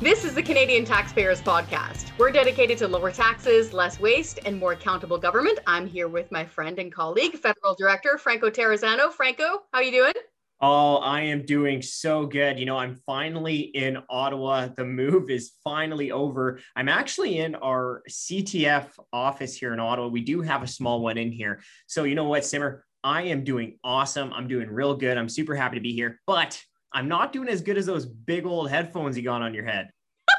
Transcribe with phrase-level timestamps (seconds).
[0.00, 2.16] This is the Canadian Taxpayers Podcast.
[2.16, 5.58] We're dedicated to lower taxes, less waste, and more accountable government.
[5.66, 9.12] I'm here with my friend and colleague, Federal Director Franco Terrazzano.
[9.12, 10.14] Franco, how you doing?
[10.62, 12.58] Oh, I am doing so good.
[12.58, 14.68] You know, I'm finally in Ottawa.
[14.74, 16.60] The move is finally over.
[16.74, 20.08] I'm actually in our CTF office here in Ottawa.
[20.08, 21.60] We do have a small one in here.
[21.88, 22.86] So, you know what, Simmer?
[23.04, 24.32] I am doing awesome.
[24.32, 25.18] I'm doing real good.
[25.18, 26.58] I'm super happy to be here, but
[26.92, 29.90] I'm not doing as good as those big old headphones you got on your head.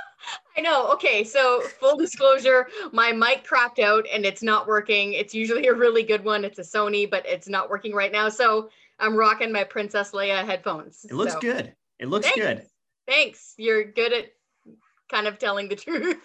[0.58, 0.92] I know.
[0.94, 5.14] Okay, so full disclosure, my mic cracked out and it's not working.
[5.14, 6.44] It's usually a really good one.
[6.44, 8.30] It's a Sony, but it's not working right now.
[8.30, 8.70] So
[9.00, 11.06] I'm rocking my Princess Leia headphones.
[11.06, 11.40] It looks so.
[11.40, 11.74] good.
[12.00, 12.40] It looks Thanks.
[12.40, 12.66] good.
[13.08, 13.54] Thanks.
[13.58, 14.26] You're good at
[15.10, 16.18] kind of telling the truth.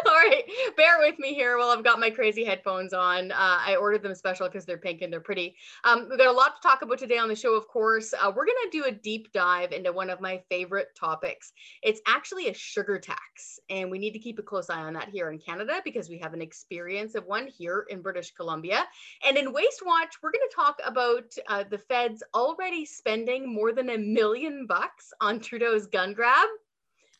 [0.08, 0.44] All right,
[0.76, 3.32] bear with me here while I've got my crazy headphones on.
[3.32, 5.56] Uh, I ordered them special because they're pink and they're pretty.
[5.84, 8.14] Um, we've got a lot to talk about today on the show, of course.
[8.14, 11.52] Uh, we're going to do a deep dive into one of my favorite topics.
[11.82, 15.08] It's actually a sugar tax, and we need to keep a close eye on that
[15.08, 18.84] here in Canada because we have an experience of one here in British Columbia.
[19.26, 23.72] And in Waste Watch, we're going to talk about uh, the feds already spending more
[23.72, 26.48] than a million bucks on Trudeau's gun grab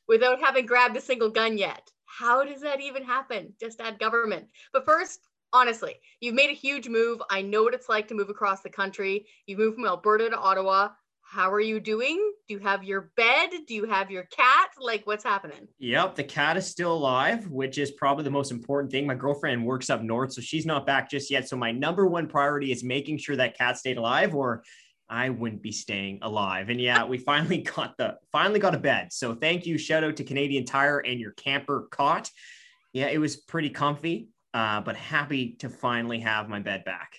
[0.08, 1.90] without having grabbed a single gun yet.
[2.18, 3.54] How does that even happen?
[3.60, 4.46] Just add government.
[4.72, 5.20] But first,
[5.52, 7.22] honestly, you've made a huge move.
[7.30, 9.26] I know what it's like to move across the country.
[9.46, 10.88] You've moved from Alberta to Ottawa.
[11.22, 12.16] How are you doing?
[12.48, 13.50] Do you have your bed?
[13.68, 14.70] Do you have your cat?
[14.80, 15.68] Like, what's happening?
[15.78, 19.06] Yep, the cat is still alive, which is probably the most important thing.
[19.06, 21.48] My girlfriend works up north, so she's not back just yet.
[21.48, 24.64] So my number one priority is making sure that cat stayed alive, or
[25.10, 26.68] I wouldn't be staying alive.
[26.68, 29.12] And yeah, we finally got the finally got a bed.
[29.12, 29.76] So thank you.
[29.76, 32.30] Shout out to Canadian Tire and your camper cot.
[32.92, 37.16] Yeah, it was pretty comfy, uh, but happy to finally have my bed back.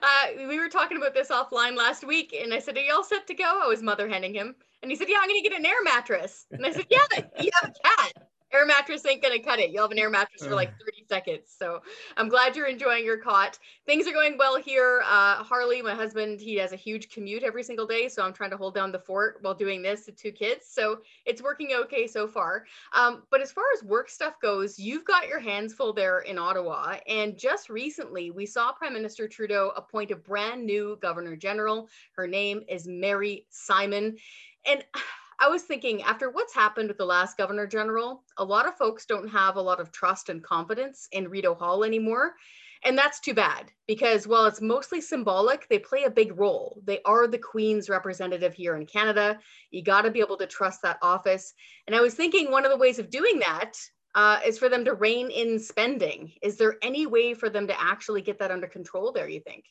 [0.00, 3.04] Uh, we were talking about this offline last week, and I said, "Are you all
[3.04, 5.48] set to go?" I was mother handing him, and he said, "Yeah, I'm going to
[5.48, 7.06] get an air mattress." And I said, "Yeah,
[7.40, 8.23] you have a cat."
[8.54, 9.70] Air mattress ain't gonna cut it.
[9.70, 11.54] You'll have an air mattress for like 30 seconds.
[11.58, 11.82] So
[12.16, 13.58] I'm glad you're enjoying your cot.
[13.86, 15.02] Things are going well here.
[15.04, 18.08] Uh, Harley, my husband, he has a huge commute every single day.
[18.08, 20.66] So I'm trying to hold down the fort while doing this to two kids.
[20.68, 22.64] So it's working okay so far.
[22.92, 26.38] Um, but as far as work stuff goes, you've got your hands full there in
[26.38, 26.96] Ottawa.
[27.08, 31.88] And just recently, we saw Prime Minister Trudeau appoint a brand new Governor General.
[32.12, 34.16] Her name is Mary Simon.
[34.66, 34.84] And
[35.44, 39.04] I was thinking after what's happened with the last governor general, a lot of folks
[39.04, 42.32] don't have a lot of trust and confidence in Rideau Hall anymore.
[42.82, 46.80] And that's too bad because while it's mostly symbolic, they play a big role.
[46.86, 49.38] They are the Queen's representative here in Canada.
[49.70, 51.52] You got to be able to trust that office.
[51.86, 53.74] And I was thinking one of the ways of doing that
[54.14, 56.32] uh, is for them to rein in spending.
[56.40, 59.66] Is there any way for them to actually get that under control there, you think?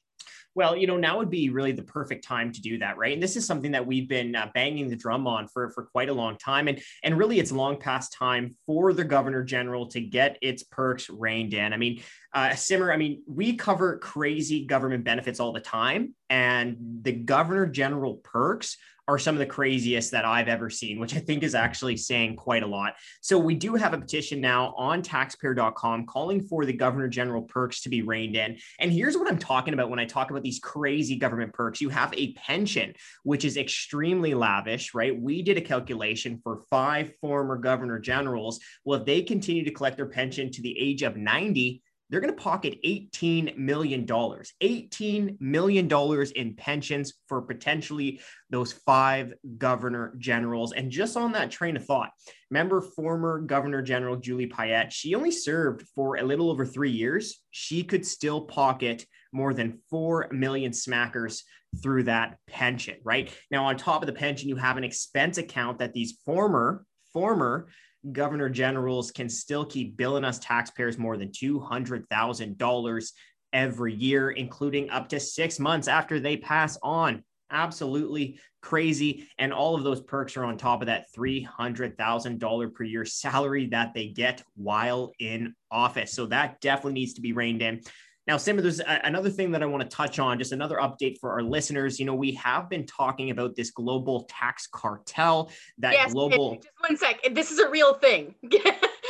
[0.55, 3.13] Well, you know, now would be really the perfect time to do that, right?
[3.13, 6.09] And this is something that we've been uh, banging the drum on for for quite
[6.09, 10.01] a long time, and and really, it's long past time for the governor general to
[10.01, 11.73] get its perks reined in.
[11.73, 12.01] I mean,
[12.33, 17.65] uh, Simmer, I mean, we cover crazy government benefits all the time, and the governor
[17.65, 21.55] general perks are some of the craziest that I've ever seen, which I think is
[21.55, 22.93] actually saying quite a lot.
[23.21, 27.81] So we do have a petition now on taxpayer.com calling for the governor general perks
[27.81, 28.57] to be reined in.
[28.79, 31.81] And here's what I'm talking about when I talk about these crazy government perks.
[31.81, 32.93] You have a pension,
[33.23, 35.19] which is extremely lavish, right?
[35.19, 38.59] We did a calculation for five former governor generals.
[38.85, 41.81] Well, if they continue to collect their pension to the age of 90,
[42.13, 50.13] they're going to pocket $18 million, $18 million in pensions for potentially those five governor
[50.19, 50.73] generals.
[50.73, 52.11] And just on that train of thought,
[52.51, 54.93] remember former Governor General Julie Payette?
[54.93, 57.41] She only served for a little over three years.
[57.49, 61.41] She could still pocket more than 4 million smackers
[61.81, 63.33] through that pension, right?
[63.49, 67.69] Now, on top of the pension, you have an expense account that these former, former
[68.11, 73.11] governor generals can still keep billing us taxpayers more than $200,000
[73.53, 77.23] every year, including up to six months after they pass on.
[77.51, 79.27] Absolutely crazy.
[79.37, 83.93] And all of those perks are on top of that $300,000 per year salary that
[83.93, 86.13] they get while in office.
[86.13, 87.81] So that definitely needs to be reined in.
[88.25, 91.31] Now, Simmer, there's another thing that I want to touch on, just another update for
[91.31, 91.99] our listeners.
[91.99, 96.55] You know, we have been talking about this global tax cartel, that yes, global.
[96.55, 97.19] Just one sec.
[97.33, 98.35] This is a real thing.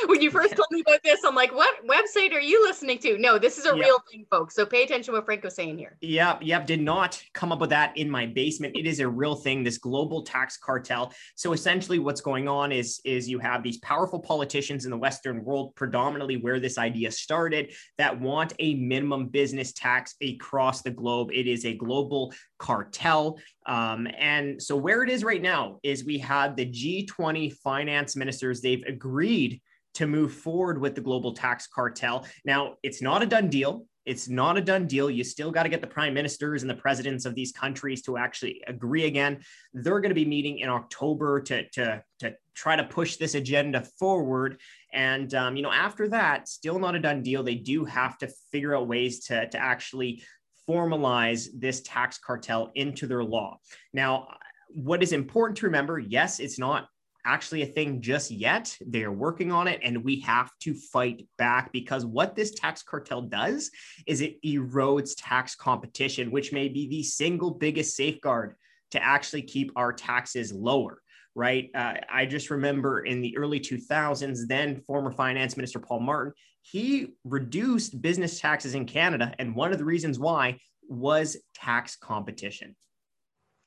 [0.07, 3.17] when you first told me about this, I'm like, what website are you listening to?
[3.17, 3.85] No, this is a yep.
[3.85, 4.55] real thing, folks.
[4.55, 5.97] So pay attention to what Franco's saying here.
[6.01, 6.65] Yep, yep.
[6.65, 8.75] Did not come up with that in my basement.
[8.75, 11.13] It is a real thing, this global tax cartel.
[11.35, 15.43] So essentially what's going on is, is you have these powerful politicians in the Western
[15.43, 21.29] world, predominantly where this idea started, that want a minimum business tax across the globe.
[21.33, 23.39] It is a global cartel.
[23.65, 28.61] Um, and so where it is right now is we have the G20 finance ministers,
[28.61, 29.61] they've agreed
[29.95, 32.25] to move forward with the global tax cartel.
[32.45, 33.85] Now, it's not a done deal.
[34.05, 35.09] It's not a done deal.
[35.09, 38.17] You still got to get the prime ministers and the presidents of these countries to
[38.17, 39.39] actually agree again.
[39.73, 43.81] They're going to be meeting in October to, to, to try to push this agenda
[43.97, 44.59] forward.
[44.91, 47.43] And, um, you know, after that, still not a done deal.
[47.43, 50.23] They do have to figure out ways to, to actually
[50.69, 53.57] formalize this tax cartel into their law.
[53.93, 54.27] Now,
[54.69, 56.87] what is important to remember yes, it's not
[57.25, 58.75] actually a thing just yet.
[58.85, 62.83] They are working on it, and we have to fight back because what this tax
[62.83, 63.71] cartel does
[64.07, 68.55] is it erodes tax competition, which may be the single biggest safeguard
[68.91, 71.01] to actually keep our taxes lower.
[71.35, 71.71] Right.
[71.73, 77.07] Uh, I just remember in the early 2000s, then former finance minister Paul Martin, he
[77.23, 79.33] reduced business taxes in Canada.
[79.39, 82.75] And one of the reasons why was tax competition.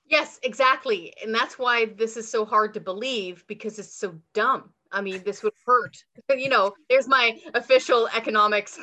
[0.08, 1.12] Yes, exactly.
[1.22, 4.70] And that's why this is so hard to believe because it's so dumb.
[4.92, 5.96] I mean, this would hurt.
[6.30, 8.78] you know, there's my official economics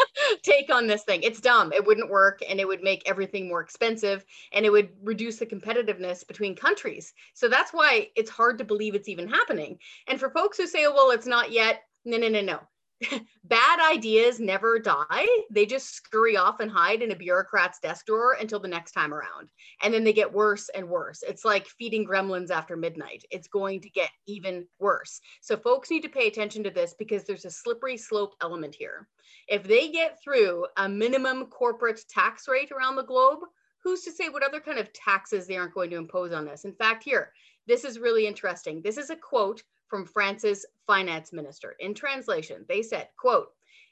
[0.42, 1.22] take on this thing.
[1.24, 1.72] It's dumb.
[1.72, 5.46] It wouldn't work and it would make everything more expensive and it would reduce the
[5.46, 7.12] competitiveness between countries.
[7.34, 9.78] So that's why it's hard to believe it's even happening.
[10.06, 12.60] And for folks who say, oh, well, it's not yet, no, no, no, no.
[13.44, 15.26] bad ideas never die.
[15.50, 19.14] They just scurry off and hide in a bureaucrat's desk drawer until the next time
[19.14, 19.50] around.
[19.82, 21.22] And then they get worse and worse.
[21.26, 23.24] It's like feeding gremlins after midnight.
[23.30, 25.20] It's going to get even worse.
[25.40, 29.08] So folks need to pay attention to this because there's a slippery slope element here.
[29.46, 33.40] If they get through a minimum corporate tax rate around the globe,
[33.82, 36.64] who's to say what other kind of taxes they aren't going to impose on this?
[36.64, 37.32] In fact, here,
[37.66, 38.82] this is really interesting.
[38.82, 41.76] This is a quote from France's finance minister.
[41.80, 43.48] In translation, they said, quote,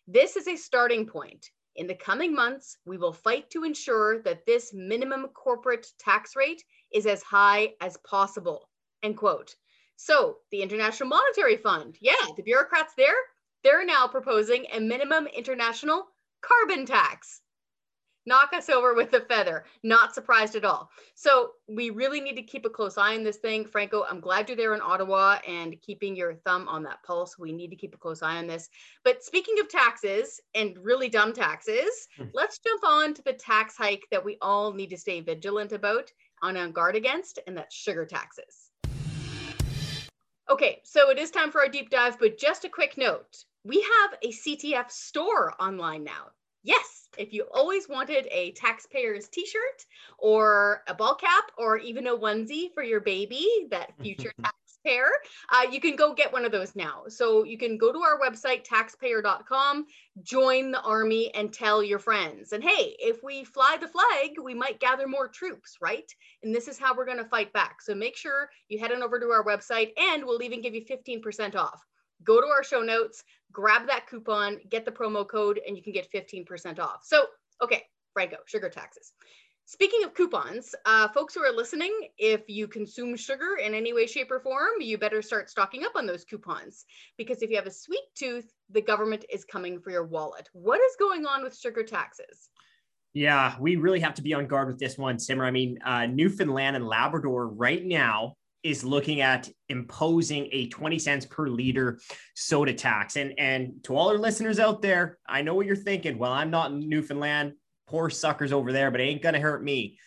[0.06, 1.50] this is a starting point.
[1.76, 6.62] In the coming months, we will fight to ensure that this minimum corporate tax rate
[6.92, 8.68] is as high as possible,
[9.02, 9.54] end quote.
[9.96, 13.16] So the International Monetary Fund, yeah, the bureaucrats there,
[13.62, 16.06] they're now proposing a minimum international
[16.40, 17.40] carbon tax
[18.26, 19.64] knock us over with a feather.
[19.82, 20.90] Not surprised at all.
[21.14, 23.64] So we really need to keep a close eye on this thing.
[23.64, 27.38] Franco, I'm glad you're there in Ottawa and keeping your thumb on that pulse.
[27.38, 28.68] We need to keep a close eye on this.
[29.04, 32.24] But speaking of taxes and really dumb taxes, hmm.
[32.34, 36.10] let's jump on to the tax hike that we all need to stay vigilant about
[36.42, 38.70] and on guard against, and that's sugar taxes.
[40.48, 43.36] Okay, so it is time for our deep dive, but just a quick note.
[43.64, 46.30] We have a CTF store online now.
[46.66, 49.86] Yes, if you always wanted a taxpayer's t-shirt
[50.18, 55.06] or a ball cap or even a onesie for your baby, that future taxpayer,
[55.52, 57.04] uh, you can go get one of those now.
[57.06, 59.86] So you can go to our website, taxpayer.com,
[60.24, 62.52] join the army and tell your friends.
[62.52, 66.12] And hey, if we fly the flag, we might gather more troops, right?
[66.42, 67.80] And this is how we're going to fight back.
[67.80, 70.84] So make sure you head on over to our website and we'll even give you
[70.84, 71.80] 15% off
[72.24, 75.92] go to our show notes, grab that coupon, get the promo code, and you can
[75.92, 77.00] get 15% off.
[77.04, 77.26] So,
[77.62, 79.12] okay, Franco, sugar taxes.
[79.68, 84.06] Speaking of coupons, uh, folks who are listening, if you consume sugar in any way,
[84.06, 86.84] shape, or form, you better start stocking up on those coupons.
[87.18, 90.48] Because if you have a sweet tooth, the government is coming for your wallet.
[90.52, 92.48] What is going on with sugar taxes?
[93.12, 95.44] Yeah, we really have to be on guard with this one, Simmer.
[95.44, 101.24] I mean, uh, Newfoundland and Labrador right now is looking at imposing a 20 cents
[101.24, 102.00] per liter
[102.34, 103.16] soda tax.
[103.16, 106.18] And, and to all our listeners out there, I know what you're thinking.
[106.18, 107.52] Well, I'm not in Newfoundland.
[107.86, 109.98] Poor suckers over there, but it ain't going to hurt me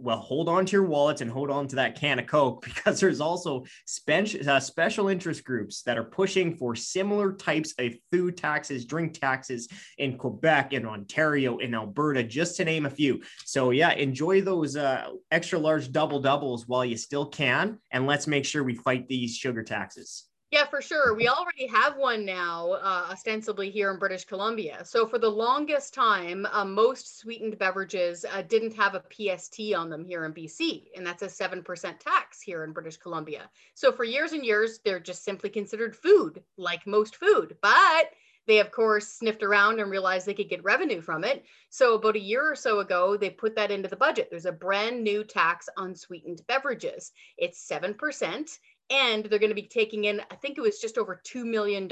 [0.00, 3.00] well, hold on to your wallets and hold on to that can of Coke because
[3.00, 3.64] there's also
[4.08, 9.68] uh, special interest groups that are pushing for similar types of food taxes, drink taxes
[9.98, 13.20] in Quebec, in Ontario, in Alberta, just to name a few.
[13.44, 17.78] So, yeah, enjoy those uh, extra large double doubles while you still can.
[17.90, 20.27] And let's make sure we fight these sugar taxes.
[20.50, 21.14] Yeah, for sure.
[21.14, 24.82] We already have one now, uh, ostensibly here in British Columbia.
[24.82, 29.90] So for the longest time, uh, most sweetened beverages uh, didn't have a PST on
[29.90, 33.50] them here in BC, and that's a 7% tax here in British Columbia.
[33.74, 37.58] So for years and years, they're just simply considered food, like most food.
[37.60, 38.10] But
[38.46, 41.44] they, of course, sniffed around and realized they could get revenue from it.
[41.68, 44.28] So about a year or so ago, they put that into the budget.
[44.30, 47.12] There's a brand new tax on sweetened beverages.
[47.36, 48.58] It's 7%
[48.90, 51.88] And they're going to be taking in, I think it was just over $2 million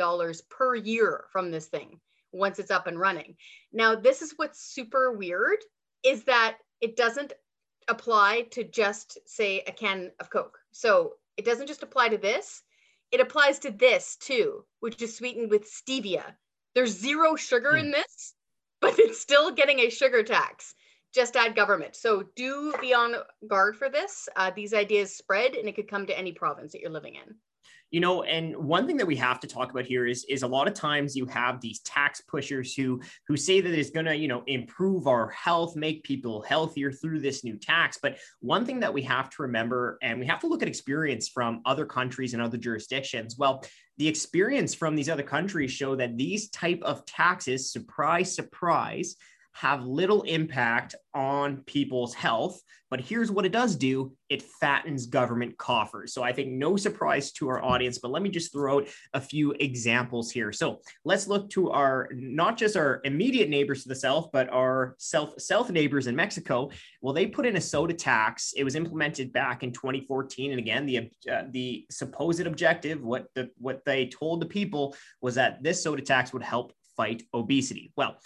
[0.48, 2.00] per year from this thing
[2.32, 3.36] once it's up and running.
[3.72, 5.58] Now, this is what's super weird
[6.02, 7.32] is that it doesn't
[7.88, 10.58] apply to just say a can of Coke.
[10.72, 12.62] So it doesn't just apply to this,
[13.12, 16.34] it applies to this too, which is sweetened with stevia.
[16.74, 17.80] There's zero sugar mm.
[17.80, 18.34] in this,
[18.80, 20.74] but it's still getting a sugar tax.
[21.16, 21.96] Just add government.
[21.96, 23.14] So do be on
[23.48, 24.28] guard for this.
[24.36, 27.34] Uh, these ideas spread and it could come to any province that you're living in
[27.90, 30.46] you know and one thing that we have to talk about here is is a
[30.46, 34.14] lot of times you have these tax pushers who who say that it's going to
[34.14, 38.80] you know improve our health make people healthier through this new tax but one thing
[38.80, 42.34] that we have to remember and we have to look at experience from other countries
[42.34, 43.64] and other jurisdictions well
[43.98, 49.16] the experience from these other countries show that these type of taxes surprise surprise
[49.56, 52.60] have little impact on people's health.
[52.90, 56.12] But here's what it does do it fattens government coffers.
[56.12, 59.20] So I think no surprise to our audience, but let me just throw out a
[59.20, 60.52] few examples here.
[60.52, 64.94] So let's look to our not just our immediate neighbors to the south, but our
[64.98, 66.70] south, south neighbors in Mexico.
[67.00, 68.52] Well, they put in a soda tax.
[68.56, 70.50] It was implemented back in 2014.
[70.50, 75.36] And again, the, uh, the supposed objective, what, the, what they told the people was
[75.36, 77.92] that this soda tax would help fight obesity.
[77.96, 78.18] Well,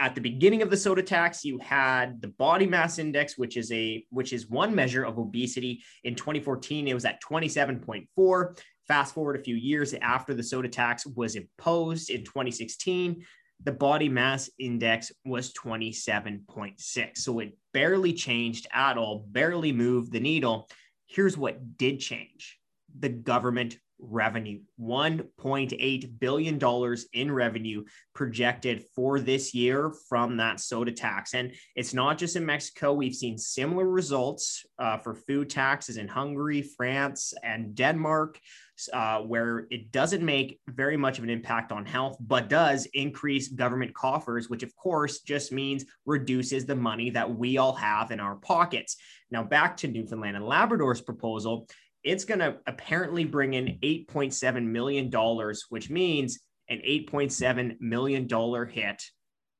[0.00, 3.70] at the beginning of the soda tax you had the body mass index which is
[3.70, 5.82] a which is one measure of obesity.
[6.04, 11.06] In 2014 it was at 27.4 fast forward a few years after the soda tax
[11.06, 13.24] was imposed in 2016
[13.62, 20.20] the body mass index was 27.6 so it barely changed at all barely moved the
[20.20, 20.68] needle.
[21.06, 22.58] Here's what did change.
[22.98, 31.34] The government revenue $1.8 billion in revenue projected for this year from that soda tax.
[31.34, 32.92] And it's not just in Mexico.
[32.92, 38.38] We've seen similar results uh, for food taxes in Hungary, France, and Denmark,
[38.92, 43.48] uh, where it doesn't make very much of an impact on health, but does increase
[43.48, 48.20] government coffers, which of course just means reduces the money that we all have in
[48.20, 48.96] our pockets.
[49.30, 51.68] Now, back to Newfoundland and Labrador's proposal
[52.02, 55.10] it's going to apparently bring in $8.7 million,
[55.68, 56.38] which means
[56.68, 58.28] an $8.7 million
[58.68, 59.02] hit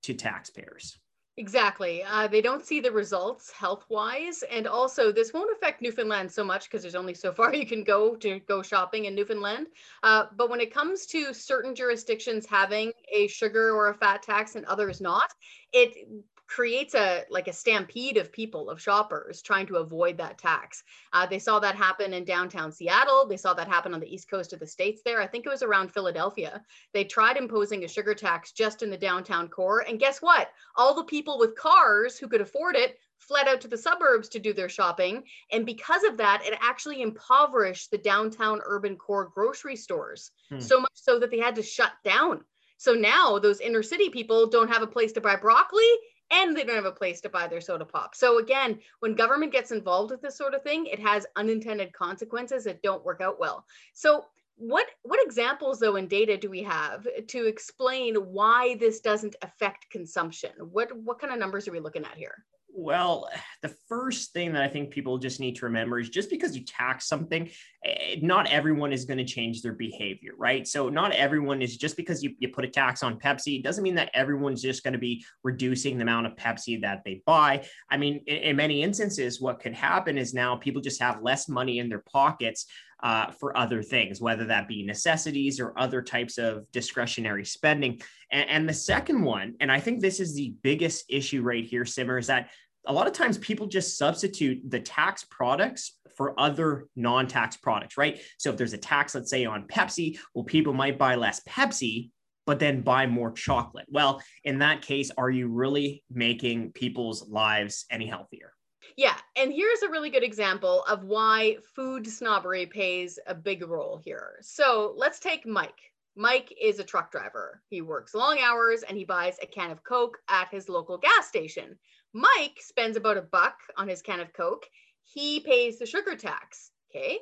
[0.03, 0.99] to taxpayers.
[1.37, 2.03] Exactly.
[2.03, 4.45] Uh, they don't see the results health wise.
[4.51, 7.83] And also, this won't affect Newfoundland so much because there's only so far you can
[7.83, 9.69] go to go shopping in Newfoundland.
[10.03, 14.55] Uh, but when it comes to certain jurisdictions having a sugar or a fat tax
[14.55, 15.31] and others not,
[15.73, 16.07] it
[16.51, 20.83] creates a like a stampede of people of shoppers trying to avoid that tax.
[21.13, 23.27] Uh, they saw that happen in downtown seattle.
[23.29, 25.23] They saw that happen on the east coast of the states there.
[25.23, 26.61] I think it was around philadelphia.
[26.93, 30.49] They tried imposing a sugar tax just in the downtown core and guess what?
[30.77, 34.41] All the people with cars who could afford it fled out to the suburbs to
[34.41, 39.77] do their shopping and because of that it actually impoverished the downtown urban core grocery
[39.77, 40.59] stores hmm.
[40.59, 42.41] so much so that they had to shut down.
[42.77, 45.93] So now those inner city people don't have a place to buy broccoli
[46.31, 48.15] and they don't have a place to buy their soda pop.
[48.15, 52.65] So again, when government gets involved with this sort of thing, it has unintended consequences
[52.65, 53.65] that don't work out well.
[53.93, 54.25] So
[54.57, 59.89] what what examples though in data do we have to explain why this doesn't affect
[59.91, 60.51] consumption?
[60.59, 62.45] What what kind of numbers are we looking at here?
[62.75, 63.29] Well,
[63.63, 66.65] the first thing that I think people just need to remember is just because you
[66.65, 67.51] tax something,
[67.85, 70.67] eh, not everyone is going to change their behavior, right?
[70.67, 73.97] So, not everyone is just because you, you put a tax on Pepsi, doesn't mean
[73.97, 77.67] that everyone's just going to be reducing the amount of Pepsi that they buy.
[77.91, 81.49] I mean, in, in many instances, what could happen is now people just have less
[81.49, 82.67] money in their pockets
[83.03, 88.01] uh, for other things, whether that be necessities or other types of discretionary spending.
[88.31, 91.85] And, and the second one, and I think this is the biggest issue right here,
[91.85, 92.51] Simmer, is that
[92.87, 98.21] a lot of times people just substitute the tax products for other non-tax products, right?
[98.39, 102.11] So if there's a tax, let's say on Pepsi, well, people might buy less Pepsi,
[102.47, 103.87] but then buy more chocolate.
[103.89, 108.53] Well, in that case, are you really making people's lives any healthier?
[108.97, 114.01] Yeah, and here's a really good example of why food snobbery plays a big role
[114.05, 114.37] here.
[114.43, 115.81] So let's take Mike.
[116.17, 117.63] Mike is a truck driver.
[117.69, 121.29] He works long hours and he buys a can of Coke at his local gas
[121.29, 121.79] station.
[122.13, 124.67] Mike spends about a buck on his can of Coke.
[125.05, 126.73] He pays the sugar tax.
[126.91, 127.19] Okay.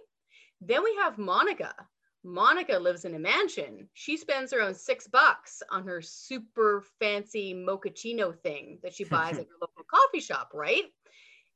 [0.60, 1.75] Then we have Monica.
[2.25, 3.88] Monica lives in a mansion.
[3.94, 9.46] She spends around six bucks on her super fancy mochaccino thing that she buys at
[9.48, 10.84] her local coffee shop, right?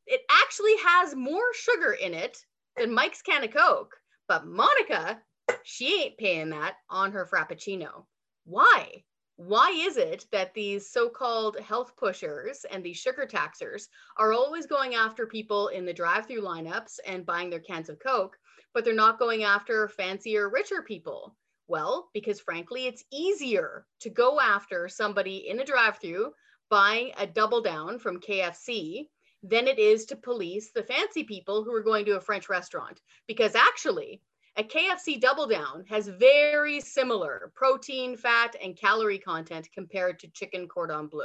[0.07, 2.45] It actually has more sugar in it
[2.77, 3.95] than Mike's can of Coke.
[4.29, 5.21] But Monica,
[5.63, 8.07] she ain't paying that on her Frappuccino.
[8.45, 9.05] Why?
[9.37, 14.67] Why is it that these so called health pushers and these sugar taxers are always
[14.67, 18.37] going after people in the drive through lineups and buying their cans of Coke,
[18.75, 21.37] but they're not going after fancier, richer people.
[21.67, 26.33] Well, because frankly, it's easier to go after somebody in a drive through
[26.69, 29.09] buying a double down from KFC
[29.43, 33.01] than it is to police the fancy people who are going to a French restaurant.
[33.27, 34.21] Because actually,
[34.57, 40.69] a KFC double down has very similar protein, fat, and calorie content compared to chicken
[40.69, 41.25] cordon bleu.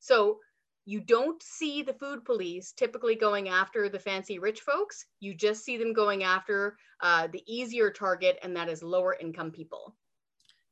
[0.00, 0.38] So
[0.84, 5.06] you don't see the food police typically going after the fancy rich folks.
[5.20, 9.52] You just see them going after uh, the easier target, and that is lower income
[9.52, 9.94] people.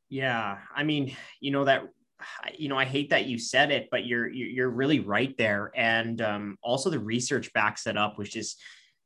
[0.09, 1.85] Yeah, I mean, you know that
[2.59, 6.21] you know, I hate that you said it, but you're you're really right there, and
[6.21, 8.57] um, also the research backs it up, which is,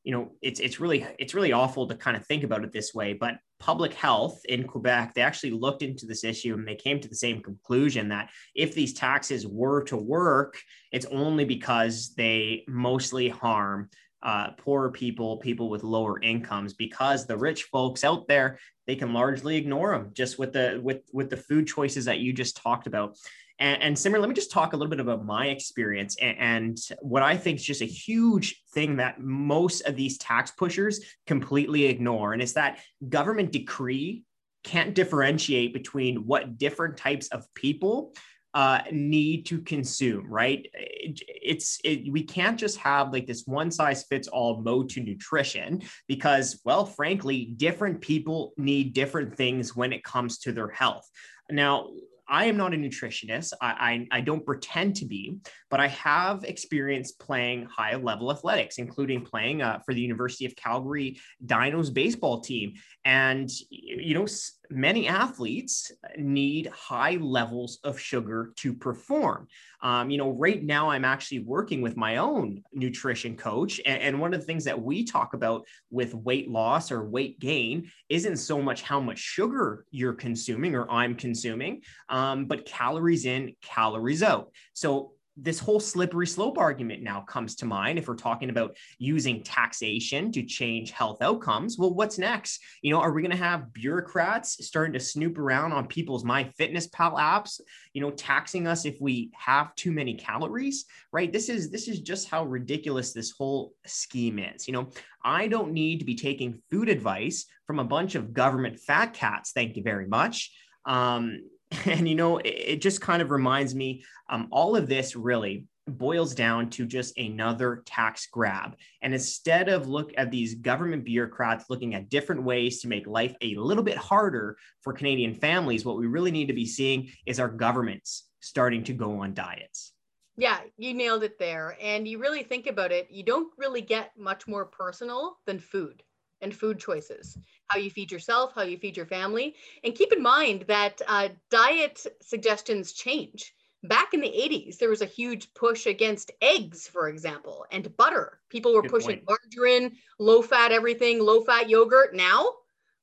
[0.02, 2.94] you know, it's it's really it's really awful to kind of think about it this
[2.94, 7.00] way, but public health in Quebec, they actually looked into this issue and they came
[7.00, 10.60] to the same conclusion that if these taxes were to work,
[10.92, 13.88] it's only because they mostly harm
[14.24, 19.12] uh, poorer people, people with lower incomes, because the rich folks out there they can
[19.12, 22.86] largely ignore them just with the with with the food choices that you just talked
[22.86, 23.16] about.
[23.60, 26.78] And, and Simmer, let me just talk a little bit about my experience and, and
[27.00, 31.84] what I think is just a huge thing that most of these tax pushers completely
[31.84, 34.24] ignore, and it's that government decree
[34.64, 38.14] can't differentiate between what different types of people
[38.54, 40.68] uh, need to consume, right?
[40.74, 45.00] It, it's it, we can't just have like this one size fits all mode to
[45.00, 51.08] nutrition because, well, frankly, different people need different things when it comes to their health.
[51.50, 51.88] Now,
[52.28, 53.52] I am not a nutritionist.
[53.60, 55.36] I, I, I, don't pretend to be,
[55.70, 60.56] but I have experience playing high level athletics, including playing uh, for the University of
[60.56, 62.74] Calgary Dinos baseball team.
[63.04, 64.26] And, you know,
[64.70, 69.48] many athletes need high levels of sugar to perform.
[69.80, 73.80] Um, you know, right now I'm actually working with my own nutrition coach.
[73.84, 77.38] And, and, one of the things that we talk about with weight loss or weight
[77.38, 83.26] gain isn't so much how much sugar you're consuming or I'm consuming, um, but calories
[83.26, 84.50] in, calories out.
[84.72, 89.42] So this whole slippery slope argument now comes to mind if we're talking about using
[89.42, 91.76] taxation to change health outcomes.
[91.78, 92.60] Well what's next?
[92.82, 97.18] You know are we going to have bureaucrats starting to snoop around on people's MyFitnessPal
[97.18, 97.60] apps
[97.92, 100.84] you know taxing us if we have too many calories?
[101.12, 101.32] Right?
[101.32, 104.68] This is this is just how ridiculous this whole scheme is.
[104.68, 104.90] You know
[105.24, 109.52] i don't need to be taking food advice from a bunch of government fat cats
[109.52, 110.52] thank you very much.
[110.84, 111.40] Um,
[111.86, 115.66] And, you know, it, it just kind of reminds me um, all of this really
[115.86, 118.76] boils down to just another tax grab.
[119.02, 123.34] And instead of look at these government bureaucrats looking at different ways to make life
[123.42, 127.38] a little bit harder for Canadian families, what we really need to be seeing is
[127.38, 129.92] our governments starting to go on diets.
[130.36, 131.76] Yeah, you nailed it there.
[131.80, 136.02] And you really think about it, you don't really get much more personal than food
[136.40, 139.54] and food choices how you feed yourself, how you feed your family.
[139.82, 143.54] And keep in mind that uh, diet suggestions change.
[143.82, 148.40] Back in the 80s, there was a huge push against eggs, for example, and butter.
[148.48, 149.38] People were Good pushing point.
[149.54, 152.14] margarine, low fat everything, low fat yogurt.
[152.14, 152.50] Now,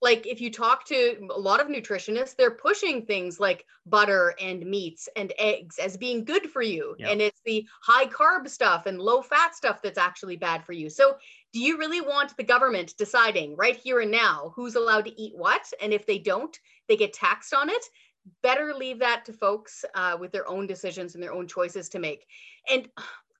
[0.01, 4.65] like if you talk to a lot of nutritionists, they're pushing things like butter and
[4.65, 6.95] meats and eggs as being good for you.
[6.97, 7.11] Yep.
[7.11, 10.89] And it's the high carb stuff and low fat stuff that's actually bad for you.
[10.89, 11.17] So
[11.53, 15.33] do you really want the government deciding right here and now who's allowed to eat
[15.35, 15.71] what?
[15.81, 17.83] And if they don't, they get taxed on it.
[18.41, 21.99] Better leave that to folks uh, with their own decisions and their own choices to
[21.99, 22.25] make.
[22.69, 22.87] And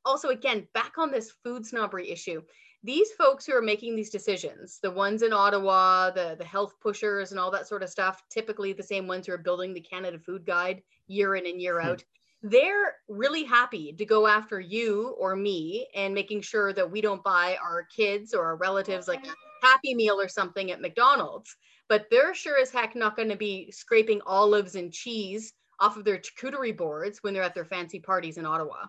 [0.06, 2.42] also, again, back on this food snobbery issue,
[2.84, 7.32] these folks who are making these decisions, the ones in Ottawa, the, the health pushers
[7.32, 10.18] and all that sort of stuff, typically the same ones who are building the Canada
[10.18, 11.90] Food Guide year in and year hmm.
[11.90, 12.04] out,
[12.44, 17.24] they're really happy to go after you or me and making sure that we don't
[17.24, 21.56] buy our kids or our relatives like a happy meal or something at McDonald's.
[21.88, 26.06] But they're sure as heck not going to be scraping olives and cheese off of
[26.06, 28.86] their charcuterie boards when they're at their fancy parties in Ottawa.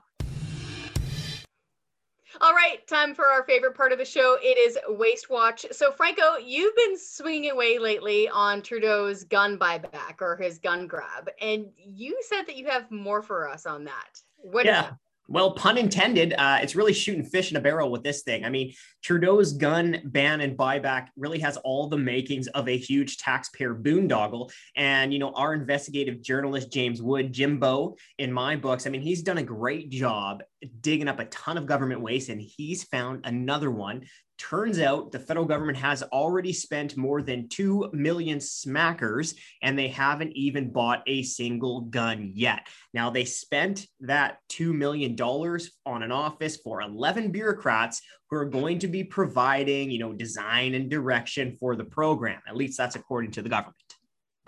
[2.41, 4.39] All right, time for our favorite part of the show.
[4.43, 5.67] It is Waste Watch.
[5.71, 11.29] So, Franco, you've been swinging away lately on Trudeau's gun buyback or his gun grab,
[11.41, 14.21] and you said that you have more for us on that.
[14.37, 14.93] What yeah.
[15.29, 16.35] Well, pun intended.
[16.37, 18.45] Uh, it's really shooting fish in a barrel with this thing.
[18.45, 23.19] I mean, Trudeau's gun ban and buyback really has all the makings of a huge
[23.19, 24.51] taxpayer boondoggle.
[24.77, 29.23] And, you know, our investigative journalist, James Wood, Jimbo, in my books, I mean, he's
[29.23, 30.43] done a great job
[30.81, 34.03] digging up a ton of government waste and he's found another one
[34.49, 39.87] Turns out the federal government has already spent more than 2 million smackers and they
[39.87, 42.67] haven't even bought a single gun yet.
[42.93, 48.81] Now, they spent that $2 million on an office for 11 bureaucrats who are going
[48.81, 52.41] to be providing, you know, design and direction for the program.
[52.49, 53.77] At least that's according to the government.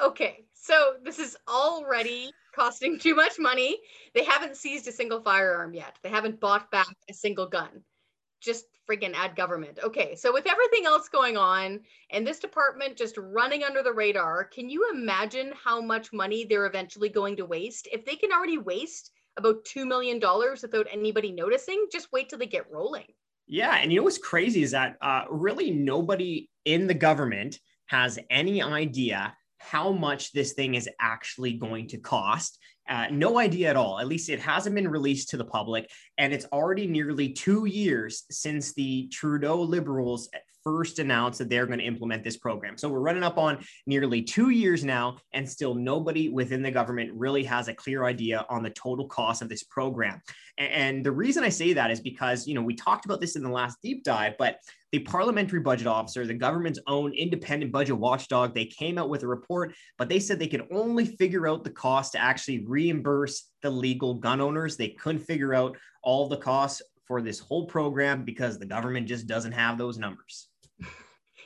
[0.00, 3.78] Okay, so this is already costing too much money.
[4.12, 5.96] They haven't seized a single firearm yet.
[6.02, 7.84] They haven't bought back a single gun
[8.44, 9.78] just freaking add government.
[9.82, 14.44] Okay, so with everything else going on and this department just running under the radar,
[14.44, 17.88] can you imagine how much money they're eventually going to waste?
[17.92, 20.20] If they can already waste about $2 million
[20.62, 23.06] without anybody noticing, just wait till they get rolling.
[23.46, 23.76] Yeah.
[23.76, 28.62] And you know what's crazy is that uh, really nobody in the government has any
[28.62, 32.58] idea how much this thing is actually going to cost.
[32.88, 33.98] Uh, no idea at all.
[33.98, 35.90] At least it hasn't been released to the public.
[36.18, 40.28] And it's already nearly two years since the Trudeau Liberals
[40.64, 42.76] first announced that they're going to implement this program.
[42.76, 47.12] So we're running up on nearly two years now, and still nobody within the government
[47.14, 50.20] really has a clear idea on the total cost of this program.
[50.58, 53.42] And the reason I say that is because, you know, we talked about this in
[53.42, 54.58] the last deep dive, but
[54.92, 59.26] the parliamentary budget officer, the government's own independent budget watchdog, they came out with a
[59.26, 63.70] report, but they said they could only figure out the cost to actually reimburse the
[63.70, 64.76] legal gun owners.
[64.76, 69.26] They couldn't figure out all the costs for this whole program because the government just
[69.26, 70.48] doesn't have those numbers.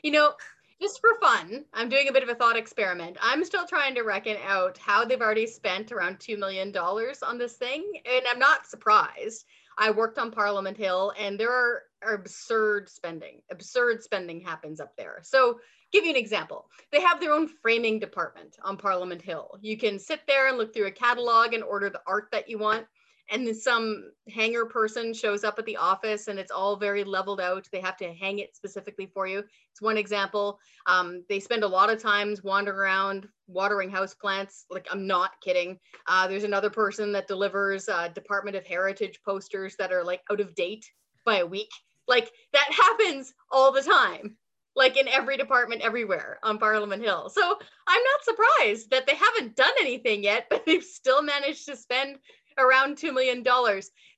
[0.03, 0.33] You know,
[0.81, 3.17] just for fun, I'm doing a bit of a thought experiment.
[3.21, 7.55] I'm still trying to reckon out how they've already spent around $2 million on this
[7.55, 7.85] thing.
[8.07, 9.45] And I'm not surprised.
[9.77, 13.43] I worked on Parliament Hill and there are, are absurd spending.
[13.51, 15.21] Absurd spending happens up there.
[15.23, 16.67] So, give you an example.
[16.93, 19.59] They have their own framing department on Parliament Hill.
[19.63, 22.59] You can sit there and look through a catalog and order the art that you
[22.59, 22.87] want
[23.31, 27.41] and then some hanger person shows up at the office and it's all very leveled
[27.41, 27.69] out.
[27.71, 29.43] They have to hang it specifically for you.
[29.71, 30.59] It's one example.
[30.87, 34.65] Um, they spend a lot of times wandering around watering house plants.
[34.71, 35.79] Like i'm not kidding.
[36.07, 40.41] Uh, there's another person that delivers uh, department of heritage posters that are like out
[40.41, 40.87] of date
[41.25, 41.71] by a week.
[42.07, 44.37] Like that happens all the time
[44.79, 47.29] like in every department everywhere on Parliament Hill.
[47.29, 51.77] So I'm not surprised that they haven't done anything yet, but they've still managed to
[51.77, 52.19] spend
[52.59, 53.45] around $2 million.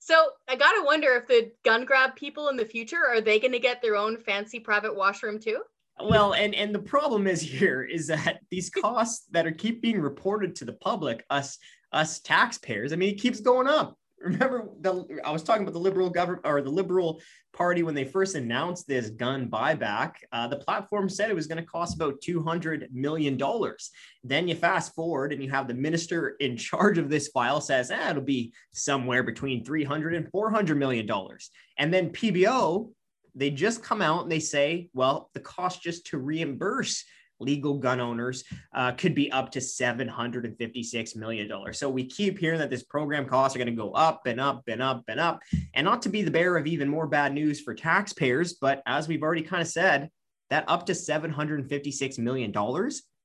[0.01, 3.39] So I got to wonder if the gun grab people in the future, are they
[3.39, 5.61] going to get their own fancy private washroom too?
[6.03, 10.01] Well, and and the problem is here is that these costs that are keep being
[10.01, 11.59] reported to the public, us
[11.93, 15.81] us taxpayers, I mean, it keeps going up remember the I was talking about the
[15.81, 17.21] liberal government or the liberal
[17.53, 20.15] party when they first announced this gun buyback.
[20.33, 23.91] Uh, the platform said it was going to cost about two hundred million dollars.
[24.23, 27.91] Then you fast forward and you have the minister in charge of this file says
[27.91, 31.51] eh, it'll be somewhere between 300 and 400 million dollars.
[31.79, 32.91] And then PBO
[33.35, 37.05] they just come out and they say, well, the cost just to reimburse
[37.41, 41.51] legal gun owners uh, could be up to $756 million.
[41.73, 44.63] So we keep hearing that this program costs are going to go up and up
[44.69, 45.41] and up and up.
[45.75, 49.09] And not to be the bearer of even more bad news for taxpayers, but as
[49.09, 50.11] we've already kind of said,
[50.51, 52.53] that up to $756 million,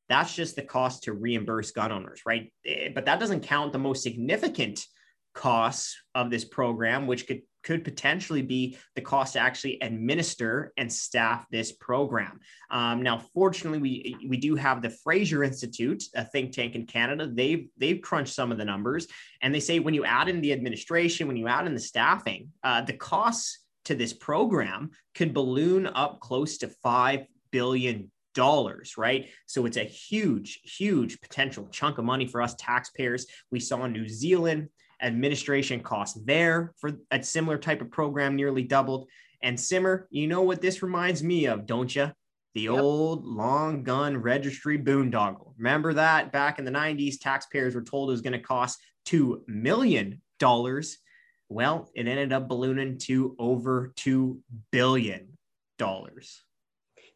[0.08, 2.54] that's just the cost to reimburse gun owners, right?
[2.66, 4.86] Eh, but that doesn't count the most significant
[5.36, 10.92] costs of this program, which could could potentially be the cost to actually administer and
[10.92, 12.40] staff this program.
[12.70, 17.28] Um, now, fortunately, we we do have the Fraser Institute, a think tank in Canada.
[17.32, 19.08] They've they've crunched some of the numbers,
[19.42, 22.52] and they say when you add in the administration, when you add in the staffing,
[22.64, 29.30] uh, the costs to this program could balloon up close to five billion dollars, right?
[29.48, 33.26] So it's a huge, huge potential chunk of money for us taxpayers.
[33.50, 34.70] We saw in New Zealand
[35.06, 39.08] administration costs there for a similar type of program nearly doubled.
[39.42, 42.12] And Simmer, you know what this reminds me of, don't you?
[42.56, 42.74] The yep.
[42.74, 45.54] old long gun registry boondoggle.
[45.58, 49.42] Remember that back in the 90s, taxpayers were told it was going to cost $2
[49.48, 50.22] million.
[51.50, 54.40] Well, it ended up ballooning to over $2
[54.72, 55.38] billion.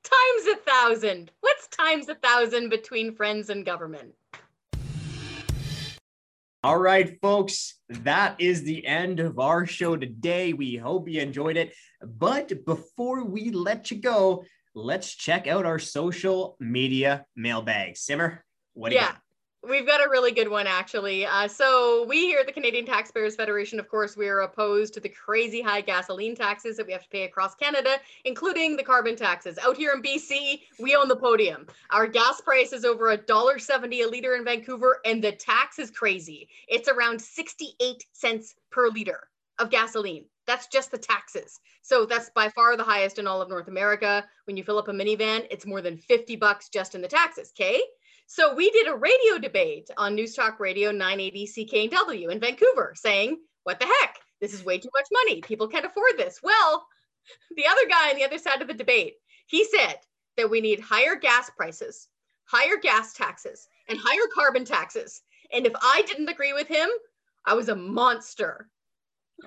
[0.04, 1.32] Times a thousand.
[1.41, 4.13] What's times a thousand between friends and government?
[6.62, 10.52] All right, folks, that is the end of our show today.
[10.52, 11.74] We hope you enjoyed it.
[12.02, 14.43] But before we let you go,
[14.76, 17.95] let's check out our social media mailbag.
[17.95, 18.43] Simmer,
[18.74, 19.02] what do yeah.
[19.02, 19.22] you got?
[19.67, 21.26] We've got a really good one, actually.
[21.26, 25.02] Uh, so, we here at the Canadian Taxpayers Federation, of course, we are opposed to
[25.02, 29.17] the crazy high gasoline taxes that we have to pay across Canada, including the carbon
[29.17, 29.58] taxes.
[29.58, 31.67] Out here in BC, we own the podium.
[31.89, 35.78] Our gas price is over a dollar seventy a liter in Vancouver, and the tax
[35.78, 36.48] is crazy.
[36.69, 39.28] It's around 68 cents per liter
[39.60, 40.24] of gasoline.
[40.48, 41.60] That's just the taxes.
[41.82, 44.26] So that's by far the highest in all of North America.
[44.45, 47.52] When you fill up a minivan, it's more than 50 bucks just in the taxes.
[47.60, 47.82] Okay.
[48.31, 53.39] So we did a radio debate on News Talk Radio 980 CKNW in Vancouver saying,
[53.63, 54.19] what the heck?
[54.39, 55.41] This is way too much money.
[55.41, 56.39] People can't afford this.
[56.43, 56.85] Well,
[57.57, 59.15] the other guy on the other side of the debate,
[59.47, 59.95] he said
[60.37, 62.07] that we need higher gas prices,
[62.45, 65.23] higher gas taxes, and higher carbon taxes.
[65.51, 66.87] And if I didn't agree with him,
[67.45, 68.69] I was a monster.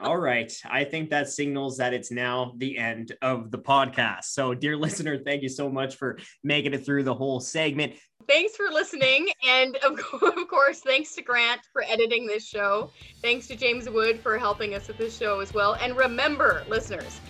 [0.01, 0.53] All right.
[0.69, 4.25] I think that signals that it's now the end of the podcast.
[4.25, 7.95] So, dear listener, thank you so much for making it through the whole segment.
[8.29, 9.29] Thanks for listening.
[9.47, 9.99] And of
[10.49, 12.91] course, thanks to Grant for editing this show.
[13.21, 15.75] Thanks to James Wood for helping us with this show as well.
[15.75, 17.21] And remember, listeners,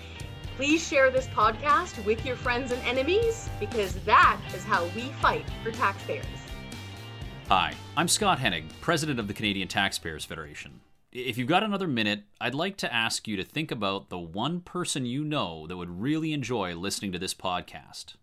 [0.57, 5.45] please share this podcast with your friends and enemies because that is how we fight
[5.65, 6.27] for taxpayers.
[7.49, 10.82] Hi, I'm Scott Hennig, President of the Canadian Taxpayers Federation.
[11.13, 14.61] If you've got another minute, I'd like to ask you to think about the one
[14.61, 18.15] person you know that would really enjoy listening to this podcast.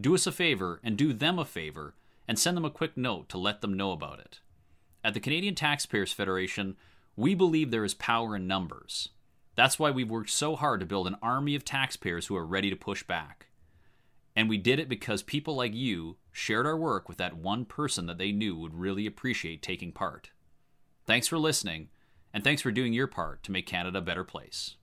[0.00, 1.96] Do us a favor and do them a favor
[2.28, 4.38] and send them a quick note to let them know about it.
[5.02, 6.76] At the Canadian Taxpayers Federation,
[7.16, 9.08] we believe there is power in numbers.
[9.56, 12.70] That's why we've worked so hard to build an army of taxpayers who are ready
[12.70, 13.48] to push back.
[14.36, 18.06] And we did it because people like you shared our work with that one person
[18.06, 20.30] that they knew would really appreciate taking part.
[21.06, 21.88] Thanks for listening
[22.36, 24.74] and thanks for doing your part to make Canada a better place.